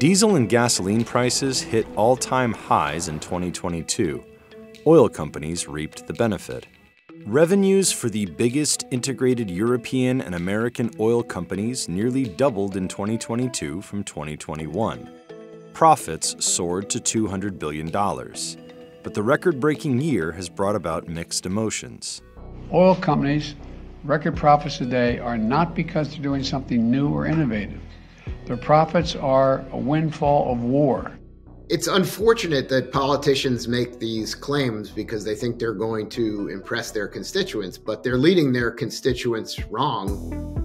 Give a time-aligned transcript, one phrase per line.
[0.00, 4.24] Diesel and gasoline prices hit all time highs in 2022.
[4.86, 6.66] Oil companies reaped the benefit.
[7.26, 14.02] Revenues for the biggest integrated European and American oil companies nearly doubled in 2022 from
[14.02, 15.10] 2021.
[15.74, 17.90] Profits soared to $200 billion.
[17.90, 22.22] But the record breaking year has brought about mixed emotions.
[22.72, 23.54] Oil companies'
[24.04, 27.82] record profits today are not because they're doing something new or innovative.
[28.50, 31.16] Their profits are a windfall of war.
[31.68, 37.06] It's unfortunate that politicians make these claims because they think they're going to impress their
[37.06, 40.59] constituents, but they're leading their constituents wrong.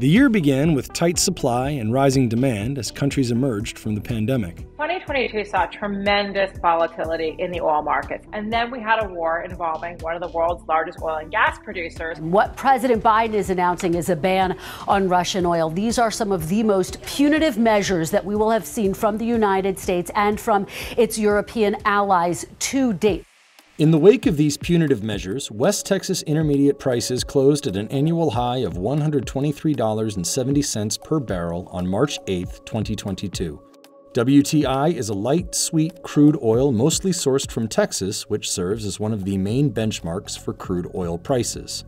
[0.00, 4.56] The year began with tight supply and rising demand as countries emerged from the pandemic.
[4.78, 8.26] 2022 saw tremendous volatility in the oil markets.
[8.32, 11.58] And then we had a war involving one of the world's largest oil and gas
[11.58, 12.18] producers.
[12.18, 14.56] What President Biden is announcing is a ban
[14.88, 15.68] on Russian oil.
[15.68, 19.26] These are some of the most punitive measures that we will have seen from the
[19.26, 23.26] United States and from its European allies to date.
[23.80, 28.32] In the wake of these punitive measures, West Texas intermediate prices closed at an annual
[28.32, 33.62] high of $123.70 per barrel on March 8, 2022.
[34.12, 39.14] WTI is a light, sweet crude oil mostly sourced from Texas, which serves as one
[39.14, 41.86] of the main benchmarks for crude oil prices.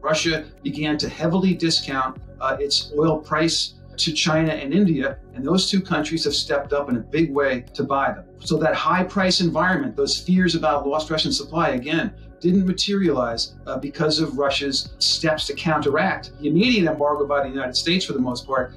[0.00, 5.70] Russia began to heavily discount uh, its oil price to China and India, and those
[5.70, 8.24] two countries have stepped up in a big way to buy them.
[8.40, 13.78] So that high price environment, those fears about lost Russian supply, again, didn't materialize uh,
[13.78, 18.18] because of Russia's steps to counteract the immediate embargo by the United States for the
[18.18, 18.74] most part.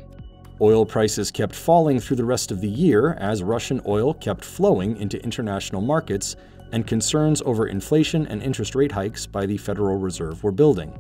[0.62, 4.96] Oil prices kept falling through the rest of the year as Russian oil kept flowing
[4.98, 6.36] into international markets
[6.72, 10.98] and concerns over inflation and interest rate hikes by the Federal Reserve were building.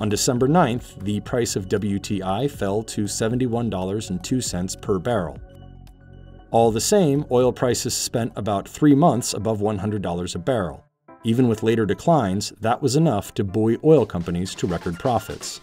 [0.00, 5.38] On December 9th, the price of WTI fell to $71.02 per barrel.
[6.50, 10.86] All the same, oil prices spent about three months above $100 a barrel.
[11.22, 15.60] Even with later declines, that was enough to buoy oil companies to record profits.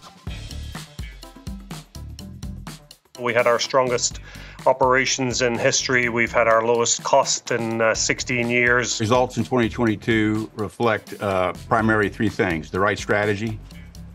[3.18, 4.20] We had our strongest
[4.66, 6.08] operations in history.
[6.08, 9.00] We've had our lowest cost in uh, 16 years.
[9.00, 13.58] Results in 2022 reflect uh, primarily three things the right strategy,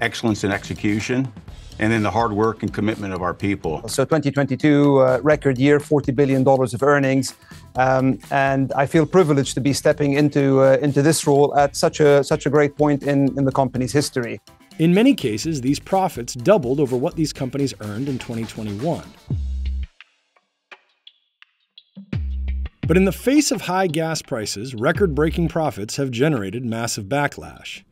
[0.04, 1.32] excellence in execution,
[1.80, 3.88] and then the hard work and commitment of our people.
[3.88, 7.36] So 2022 uh, record year, 40 billion dollars of earnings,
[7.76, 12.00] um, and I feel privileged to be stepping into uh, into this role at such
[12.00, 14.40] a such a great point in in the company's history.
[14.80, 19.04] In many cases, these profits doubled over what these companies earned in 2021.
[22.86, 27.84] But in the face of high gas prices, record breaking profits have generated massive backlash.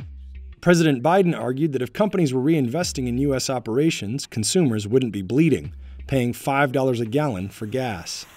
[0.61, 3.49] President Biden argued that if companies were reinvesting in U.S.
[3.49, 5.73] operations, consumers wouldn't be bleeding,
[6.05, 8.27] paying $5 a gallon for gas.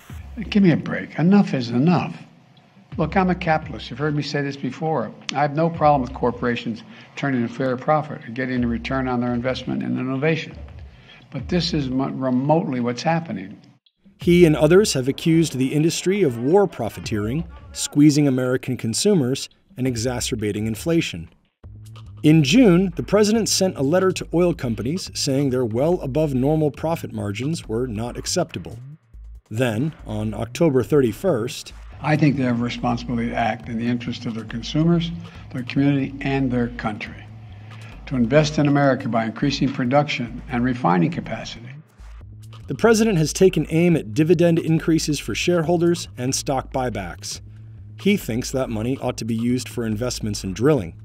[0.49, 1.19] Give me a break.
[1.19, 2.17] Enough is enough.
[2.97, 3.91] Look, I'm a capitalist.
[3.91, 5.13] You've heard me say this before.
[5.35, 6.83] I have no problem with corporations
[7.15, 10.57] turning a fair profit or getting a return on their investment in innovation.
[11.31, 13.61] But this is remotely what's happening.
[14.19, 20.67] He and others have accused the industry of war profiteering, squeezing American consumers, and exacerbating
[20.67, 21.29] inflation.
[22.25, 26.71] In June, the president sent a letter to oil companies saying their well above normal
[26.71, 28.79] profit margins were not acceptable.
[29.51, 34.25] Then, on October 31st, I think they have a responsibility to act in the interest
[34.25, 35.11] of their consumers,
[35.53, 37.27] their community, and their country.
[38.07, 41.69] To invest in America by increasing production and refining capacity.
[42.69, 47.43] The president has taken aim at dividend increases for shareholders and stock buybacks.
[48.01, 50.99] He thinks that money ought to be used for investments in drilling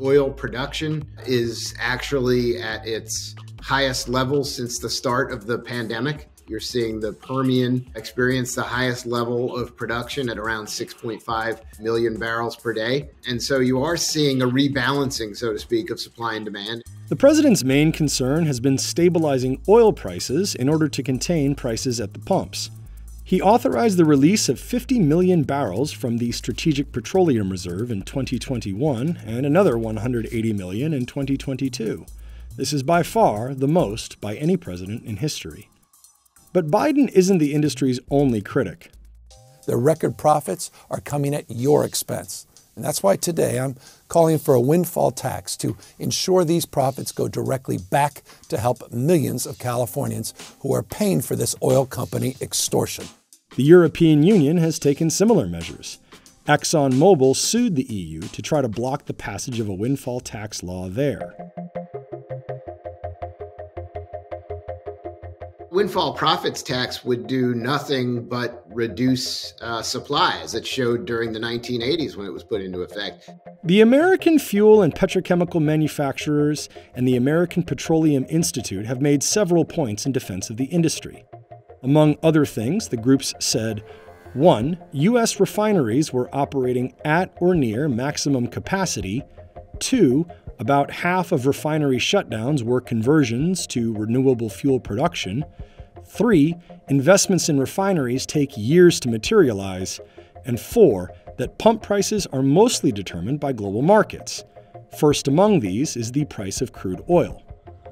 [0.00, 6.28] oil production is actually at its highest level since the start of the pandemic.
[6.48, 12.54] You're seeing the Permian experience the highest level of production at around 6.5 million barrels
[12.54, 13.08] per day.
[13.28, 16.82] And so you are seeing a rebalancing, so to speak, of supply and demand.
[17.08, 22.12] The president's main concern has been stabilizing oil prices in order to contain prices at
[22.12, 22.70] the pumps.
[23.28, 29.18] He authorized the release of 50 million barrels from the Strategic Petroleum Reserve in 2021
[29.26, 32.06] and another 180 million in 2022.
[32.56, 35.68] This is by far the most by any president in history.
[36.52, 38.92] But Biden isn't the industry's only critic.
[39.66, 42.46] The record profits are coming at your expense.
[42.76, 43.74] And that's why today I'm
[44.06, 49.46] calling for a windfall tax to ensure these profits go directly back to help millions
[49.46, 53.06] of Californians who are paying for this oil company extortion.
[53.56, 55.98] The European Union has taken similar measures.
[56.46, 60.90] ExxonMobil sued the EU to try to block the passage of a windfall tax law
[60.90, 61.34] there.
[65.70, 71.40] Windfall profits tax would do nothing but reduce uh, supply, as it showed during the
[71.40, 73.30] 1980s when it was put into effect.
[73.64, 80.04] The American Fuel and Petrochemical Manufacturers and the American Petroleum Institute have made several points
[80.04, 81.24] in defense of the industry.
[81.86, 83.84] Among other things, the groups said
[84.34, 85.38] one, U.S.
[85.38, 89.22] refineries were operating at or near maximum capacity.
[89.78, 90.26] Two,
[90.58, 95.44] about half of refinery shutdowns were conversions to renewable fuel production.
[96.04, 96.56] Three,
[96.88, 100.00] investments in refineries take years to materialize.
[100.44, 104.42] And four, that pump prices are mostly determined by global markets.
[104.98, 107.45] First among these is the price of crude oil.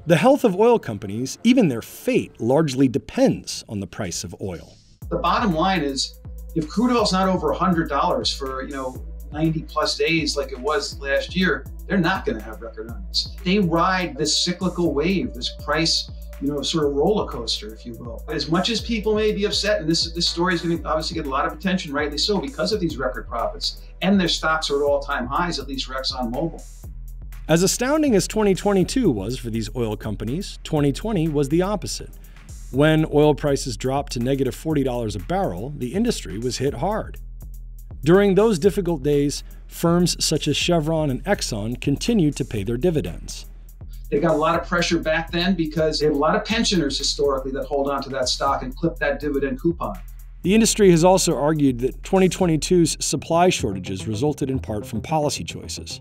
[0.07, 4.77] The health of oil companies, even their fate, largely depends on the price of oil.
[5.09, 6.21] The bottom line is
[6.55, 9.03] if crude oil's not over $100 for, you know,
[9.33, 13.35] 90 plus days like it was last year, they're not going to have record earnings.
[13.45, 17.95] They ride this cyclical wave, this price, you know, sort of roller coaster, if you
[17.95, 18.23] will.
[18.29, 21.15] As much as people may be upset, and this this story is going to obviously
[21.15, 24.71] get a lot of attention, rightly so, because of these record profits, and their stocks
[24.71, 26.63] are at all-time highs, at least for ExxonMobil.
[27.47, 32.09] As astounding as 2022 was for these oil companies, 2020 was the opposite.
[32.71, 37.19] When oil prices dropped to negative $40 a barrel, the industry was hit hard.
[38.03, 43.45] During those difficult days, firms such as Chevron and Exxon continued to pay their dividends.
[44.11, 46.97] They got a lot of pressure back then because they have a lot of pensioners
[46.97, 50.01] historically that hold on to that stock and clip that dividend coupon.
[50.45, 56.01] The industry has also argued that 2022's supply shortages resulted in part from policy choices.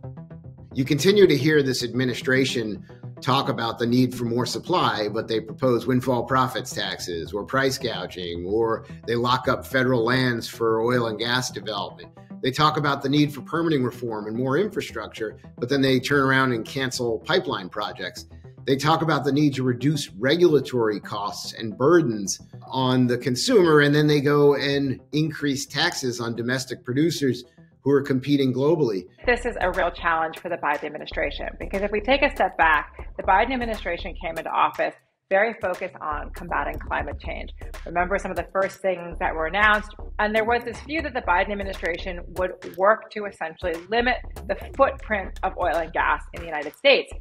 [0.75, 2.83] You continue to hear this administration
[3.21, 7.77] talk about the need for more supply, but they propose windfall profits taxes or price
[7.77, 12.09] gouging, or they lock up federal lands for oil and gas development.
[12.41, 16.21] They talk about the need for permitting reform and more infrastructure, but then they turn
[16.21, 18.25] around and cancel pipeline projects.
[18.65, 23.93] They talk about the need to reduce regulatory costs and burdens on the consumer, and
[23.93, 27.43] then they go and increase taxes on domestic producers
[27.83, 29.07] who are competing globally.
[29.25, 32.57] This is a real challenge for the Biden administration because if we take a step
[32.57, 34.93] back, the Biden administration came into office
[35.29, 37.49] very focused on combating climate change.
[37.85, 39.89] Remember some of the first things that were announced,
[40.19, 44.55] and there was this view that the Biden administration would work to essentially limit the
[44.77, 47.11] footprint of oil and gas in the United States.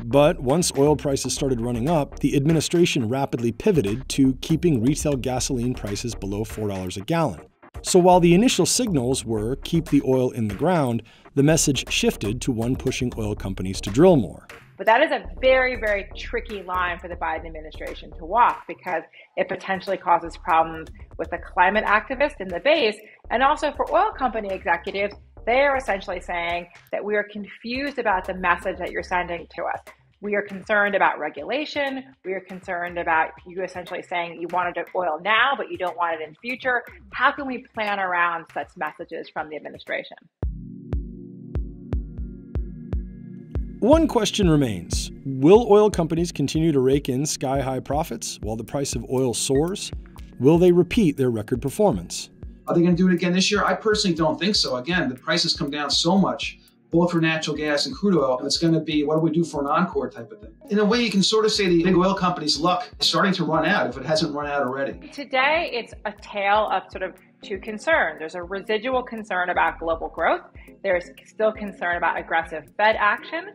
[0.00, 5.74] But once oil prices started running up, the administration rapidly pivoted to keeping retail gasoline
[5.74, 7.42] prices below $4 a gallon.
[7.86, 11.04] So while the initial signals were keep the oil in the ground,
[11.36, 14.48] the message shifted to one pushing oil companies to drill more.
[14.76, 19.04] But that is a very, very tricky line for the Biden administration to walk because
[19.36, 22.96] it potentially causes problems with the climate activists in the base
[23.30, 25.14] and also for oil company executives.
[25.46, 29.62] They are essentially saying that we are confused about the message that you're sending to
[29.62, 29.78] us.
[30.26, 32.02] We are concerned about regulation.
[32.24, 36.20] We are concerned about you essentially saying you wanted oil now, but you don't want
[36.20, 36.82] it in future.
[37.12, 40.16] How can we plan around such messages from the administration?
[43.78, 48.64] One question remains Will oil companies continue to rake in sky high profits while the
[48.64, 49.92] price of oil soars?
[50.40, 52.30] Will they repeat their record performance?
[52.66, 53.64] Are they going to do it again this year?
[53.64, 54.74] I personally don't think so.
[54.74, 56.58] Again, the prices come down so much
[56.90, 58.40] both for natural gas and crude oil.
[58.44, 60.52] It's going to be what do we do for an encore type of thing.
[60.70, 63.32] In a way, you can sort of say the big oil companies' luck is starting
[63.34, 65.08] to run out if it hasn't run out already.
[65.08, 68.18] Today, it's a tale of sort of two concerns.
[68.18, 70.42] There's a residual concern about global growth.
[70.82, 73.52] There's still concern about aggressive Fed action.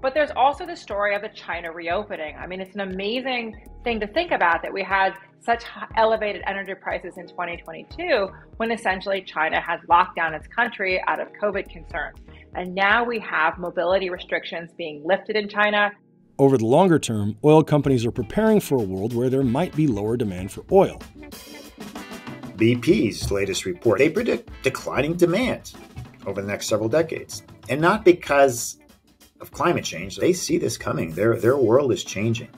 [0.00, 2.36] But there's also the story of the China reopening.
[2.36, 5.64] I mean, it's an amazing thing to think about that we had such
[5.96, 11.28] elevated energy prices in 2022 when essentially China had locked down its country out of
[11.40, 12.18] COVID concerns.
[12.54, 15.90] And now we have mobility restrictions being lifted in China.
[16.38, 19.86] Over the longer term, oil companies are preparing for a world where there might be
[19.86, 21.00] lower demand for oil.
[22.56, 25.72] BP's latest report, they predict declining demand
[26.26, 27.42] over the next several decades.
[27.68, 28.78] And not because
[29.40, 30.16] of climate change.
[30.16, 31.12] They see this coming.
[31.12, 32.48] Their, their world is changing.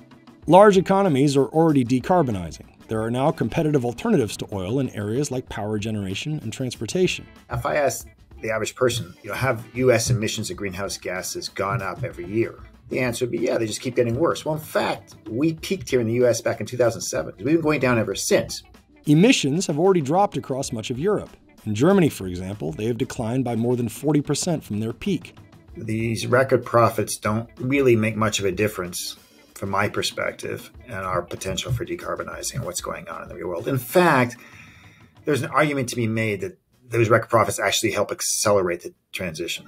[0.46, 2.66] Large economies are already decarbonizing.
[2.88, 7.26] There are now competitive alternatives to oil in areas like power generation and transportation.
[7.50, 8.06] If I ask
[8.46, 10.08] the average person, you know, have U.S.
[10.08, 12.54] emissions of greenhouse gases gone up every year?
[12.90, 14.44] The answer would be yeah, they just keep getting worse.
[14.44, 16.40] Well, in fact, we peaked here in the U.S.
[16.40, 17.34] back in 2007.
[17.38, 18.62] We've been going down ever since.
[19.06, 21.30] Emissions have already dropped across much of Europe.
[21.64, 25.34] In Germany, for example, they have declined by more than 40% from their peak.
[25.76, 29.16] These record profits don't really make much of a difference
[29.56, 33.48] from my perspective and our potential for decarbonizing and what's going on in the real
[33.48, 33.66] world.
[33.66, 34.36] In fact,
[35.24, 36.58] there's an argument to be made that
[36.88, 39.66] those record profits actually help accelerate the transition.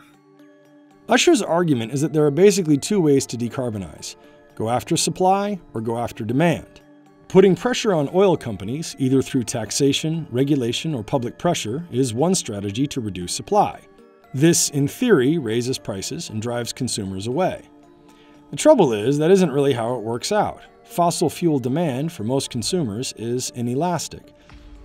[1.09, 4.17] Usher's argument is that there are basically two ways to decarbonize
[4.55, 6.81] go after supply or go after demand.
[7.29, 12.87] Putting pressure on oil companies, either through taxation, regulation, or public pressure, is one strategy
[12.89, 13.81] to reduce supply.
[14.35, 17.63] This, in theory, raises prices and drives consumers away.
[18.51, 20.63] The trouble is, that isn't really how it works out.
[20.85, 24.33] Fossil fuel demand for most consumers is inelastic.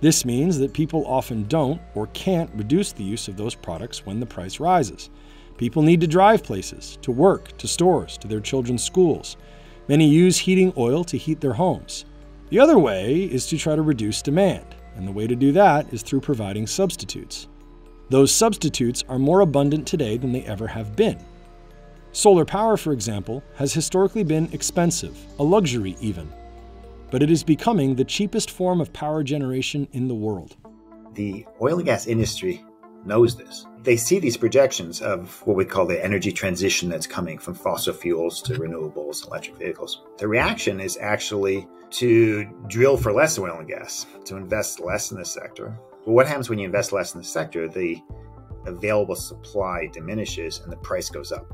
[0.04, 4.20] This means that people often don't or can't reduce the use of those products when
[4.20, 5.08] the price rises.
[5.56, 9.38] People need to drive places, to work, to stores, to their children's schools.
[9.88, 12.04] Many use heating oil to heat their homes.
[12.50, 15.90] The other way is to try to reduce demand, and the way to do that
[15.90, 17.48] is through providing substitutes.
[18.10, 21.18] Those substitutes are more abundant today than they ever have been.
[22.12, 26.30] Solar power, for example, has historically been expensive, a luxury even.
[27.14, 30.56] But it is becoming the cheapest form of power generation in the world.
[31.12, 32.64] The oil and gas industry
[33.04, 33.66] knows this.
[33.84, 37.94] They see these projections of what we call the energy transition that's coming from fossil
[37.94, 40.02] fuels to renewables, electric vehicles.
[40.18, 45.16] The reaction is actually to drill for less oil and gas, to invest less in
[45.16, 45.78] the sector.
[46.04, 47.68] But what happens when you invest less in the sector?
[47.68, 48.02] The
[48.66, 51.46] available supply diminishes and the price goes up.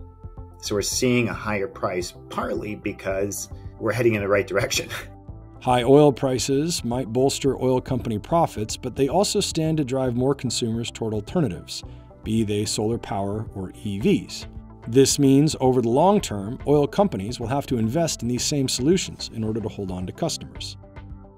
[0.62, 4.88] So we're seeing a higher price partly because we're heading in the right direction.
[5.62, 10.34] High oil prices might bolster oil company profits, but they also stand to drive more
[10.34, 11.84] consumers toward alternatives,
[12.24, 14.46] be they solar power or EVs.
[14.88, 18.70] This means over the long term, oil companies will have to invest in these same
[18.70, 20.78] solutions in order to hold on to customers.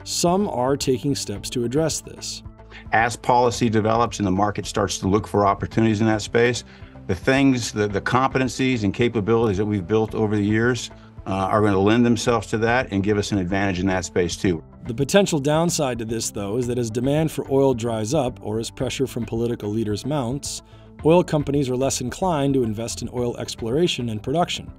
[0.05, 2.45] Some are taking steps to address this.
[2.93, 6.63] As policy develops and the market starts to look for opportunities in that space,
[7.09, 10.93] the things, the, the competencies and capabilities that we've built over the years
[11.27, 14.05] uh, are going to lend themselves to that and give us an advantage in that
[14.05, 14.63] space too.
[14.87, 18.59] The potential downside to this, though, is that as demand for oil dries up or
[18.59, 20.63] as pressure from political leaders mounts,
[21.05, 24.73] oil companies are less inclined to invest in oil exploration and production.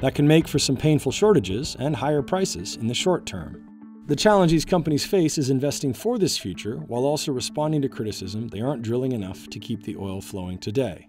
[0.00, 3.62] That can make for some painful shortages and higher prices in the short term.
[4.06, 8.48] The challenge these companies face is investing for this future while also responding to criticism
[8.48, 11.08] they aren't drilling enough to keep the oil flowing today.